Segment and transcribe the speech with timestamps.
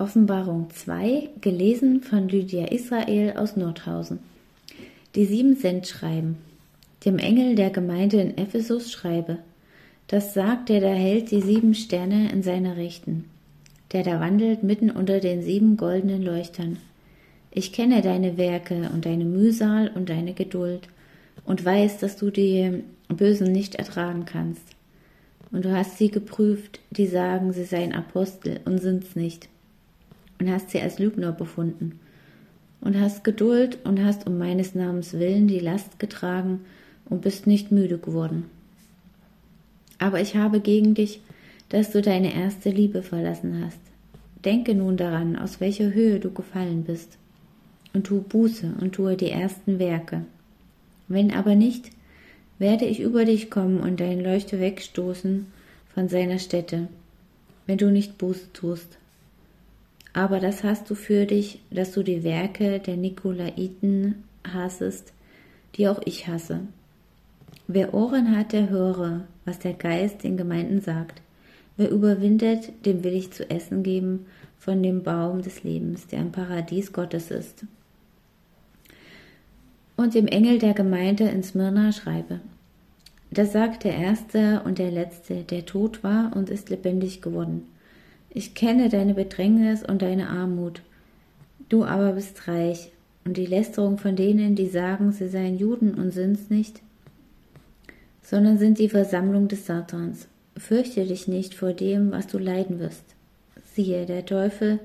[0.00, 4.20] Offenbarung 2, gelesen von Lydia Israel aus Nordhausen.
[5.16, 6.36] Die sieben Cent schreiben.
[7.04, 9.38] Dem Engel der Gemeinde in Ephesus schreibe.
[10.06, 13.24] Das sagt, der da hält die sieben Sterne in seiner Rechten,
[13.90, 16.76] der da wandelt mitten unter den sieben goldenen Leuchtern.
[17.50, 20.88] Ich kenne deine Werke und deine Mühsal und deine Geduld
[21.44, 24.62] und weiß, dass du die Bösen nicht ertragen kannst.
[25.50, 29.48] Und du hast sie geprüft, die sagen, sie seien Apostel und sind's nicht.
[30.40, 31.98] Und hast sie als Lügner befunden.
[32.80, 36.60] Und hast Geduld und hast um meines Namens willen die Last getragen
[37.06, 38.44] und bist nicht müde geworden.
[39.98, 41.20] Aber ich habe gegen dich,
[41.70, 43.80] dass du deine erste Liebe verlassen hast.
[44.44, 47.18] Denke nun daran, aus welcher Höhe du gefallen bist,
[47.92, 50.24] und tu Buße und tue die ersten Werke.
[51.08, 51.90] Wenn aber nicht,
[52.58, 55.46] werde ich über dich kommen und dein Leuchte wegstoßen
[55.94, 56.88] von seiner Stätte,
[57.66, 58.98] wenn du nicht Buße tust.
[60.18, 65.12] Aber das hast du für dich, dass du die Werke der Nikolaiten hassest,
[65.76, 66.58] die auch ich hasse.
[67.68, 71.22] Wer Ohren hat, der höre, was der Geist den Gemeinden sagt.
[71.76, 74.26] Wer überwindet, dem will ich zu essen geben
[74.58, 77.64] von dem Baum des Lebens, der im Paradies Gottes ist
[79.94, 82.40] und dem Engel der Gemeinde in Smyrna schreibe.
[83.30, 87.68] Das sagt der Erste und der Letzte, der tot war und ist lebendig geworden.
[88.38, 90.80] Ich kenne deine Bedrängnis und deine Armut.
[91.68, 92.92] Du aber bist reich,
[93.24, 96.80] und die Lästerung von denen, die sagen, sie seien Juden und sind's nicht,
[98.22, 100.28] sondern sind die Versammlung des Satans.
[100.56, 103.02] Fürchte dich nicht vor dem, was du leiden wirst.
[103.74, 104.78] Siehe, der Teufel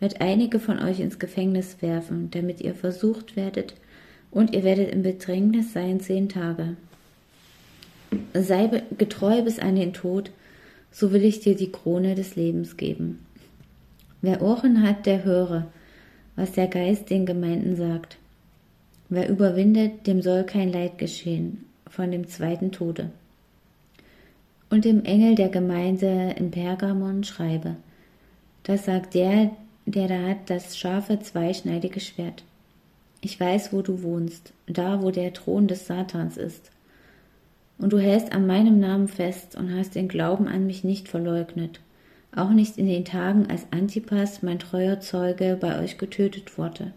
[0.00, 3.74] wird einige von euch ins Gefängnis werfen, damit ihr versucht werdet,
[4.30, 6.78] und ihr werdet im Bedrängnis sein zehn Tage.
[8.32, 10.30] Sei getreu bis an den Tod,
[10.98, 13.18] so will ich dir die Krone des Lebens geben.
[14.22, 15.66] Wer Ohren hat, der höre,
[16.36, 18.16] was der Geist den Gemeinden sagt.
[19.10, 23.10] Wer überwindet, dem soll kein Leid geschehen von dem zweiten Tode.
[24.70, 27.76] Und dem Engel der Gemeinde in Pergamon schreibe,
[28.62, 29.50] das sagt der,
[29.84, 32.42] der da hat das scharfe zweischneidige Schwert.
[33.20, 36.70] Ich weiß, wo du wohnst, da, wo der Thron des Satans ist.
[37.78, 41.80] Und du hältst an meinem Namen fest und hast den Glauben an mich nicht verleugnet,
[42.34, 46.92] auch nicht in den Tagen, als Antipas, mein treuer Zeuge, bei euch getötet wurde,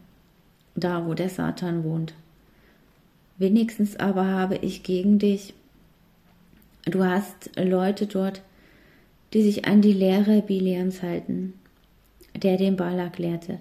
[0.76, 2.14] da, wo der Satan wohnt.
[3.38, 5.54] Wenigstens aber habe ich gegen dich,
[6.86, 8.42] du hast Leute dort,
[9.34, 11.54] die sich an die Lehre Biliams halten,
[12.36, 13.60] der den Balak lehrte,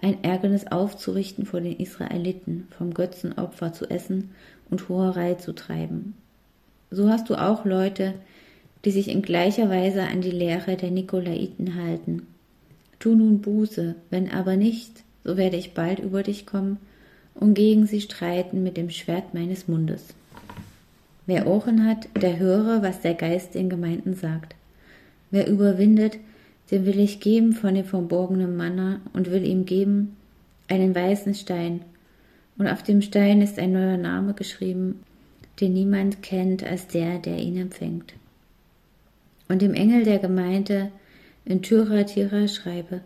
[0.00, 4.30] ein Ärgernis aufzurichten vor den Israeliten, vom Götzenopfer zu essen
[4.70, 6.14] und Hoherei zu treiben.
[6.90, 8.14] So hast du auch Leute,
[8.84, 12.26] die sich in gleicher Weise an die Lehre der Nikolaiten halten.
[12.98, 16.78] Tu nun Buße, wenn aber nicht, so werde ich bald über dich kommen
[17.34, 20.14] und gegen sie streiten mit dem Schwert meines Mundes.
[21.26, 24.54] Wer Ohren hat, der höre, was der Geist den Gemeinden sagt.
[25.30, 26.18] Wer überwindet,
[26.70, 30.16] dem will ich geben von dem verborgenen Manna und will ihm geben
[30.68, 31.82] einen weißen Stein.
[32.58, 35.00] Und auf dem Stein ist ein neuer Name geschrieben,
[35.60, 38.14] den niemand kennt als der, der ihn empfängt.
[39.48, 40.90] Und dem Engel der Gemeinde
[41.44, 43.00] in Thyatira schreibe,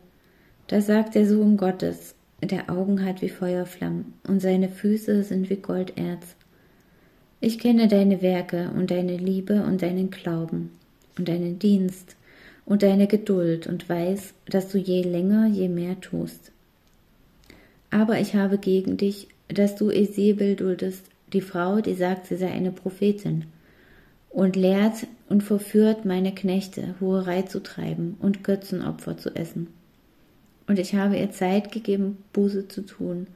[0.67, 5.57] da sagt der Sohn Gottes, der Augen hat wie Feuerflammen und seine Füße sind wie
[5.57, 6.37] Golderz.
[7.41, 10.71] Ich kenne deine Werke und deine Liebe und deinen Glauben
[11.19, 12.17] und deinen Dienst
[12.67, 16.53] und deine Geduld und weiß, dass du je länger, je mehr tust.
[17.91, 22.51] Aber ich habe gegen dich, dass du Esebel duldest, die Frau, die sagt, sie sei
[22.51, 23.45] eine Prophetin,
[24.31, 29.69] und lehrt und verführt meine Knechte, Hoherei zu treiben und Götzenopfer zu essen.
[30.67, 33.27] Und ich habe ihr Zeit gegeben, Buße zu tun,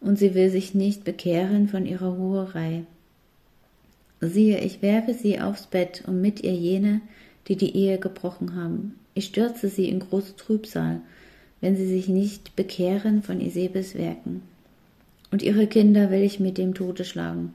[0.00, 2.84] und sie will sich nicht bekehren von ihrer Hoherei.
[4.20, 7.00] Siehe, ich werfe sie aufs Bett und mit ihr jene,
[7.48, 8.94] die die Ehe gebrochen haben.
[9.14, 11.00] Ich stürze sie in große Trübsal,
[11.60, 14.42] wenn sie sich nicht bekehren von Isebes Werken.
[15.32, 17.54] Und ihre Kinder will ich mit dem Tode schlagen.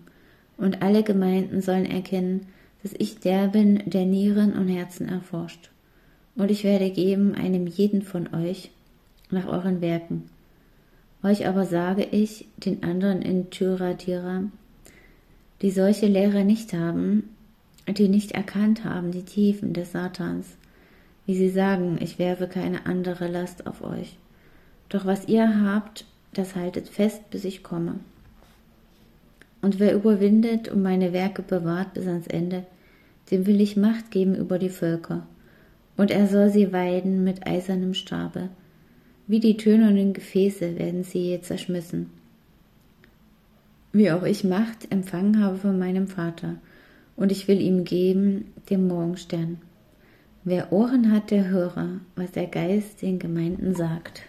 [0.57, 2.47] Und alle Gemeinden sollen erkennen,
[2.83, 5.69] dass ich der bin, der Nieren und Herzen erforscht.
[6.35, 8.71] Und ich werde geben einem jeden von euch
[9.29, 10.23] nach euren Werken.
[11.23, 14.43] Euch aber sage ich, den anderen in Thyratira,
[15.61, 17.35] die solche Lehre nicht haben,
[17.87, 20.57] die nicht erkannt haben die Tiefen des Satans,
[21.25, 24.17] wie sie sagen, ich werfe keine andere Last auf euch.
[24.89, 27.99] Doch was ihr habt, das haltet fest, bis ich komme.
[29.61, 32.65] Und wer überwindet und meine Werke bewahrt bis ans Ende,
[33.31, 35.25] dem will ich Macht geben über die Völker,
[35.97, 38.49] und er soll sie weiden mit eisernem Stabe,
[39.29, 42.09] Wie die tönernen Gefäße werden sie zerschmissen.
[43.91, 46.55] Wie auch ich Macht empfangen habe von meinem Vater,
[47.17, 49.57] und ich will ihm geben, dem Morgenstern.
[50.45, 54.21] Wer Ohren hat, der höre, was der Geist den Gemeinden sagt.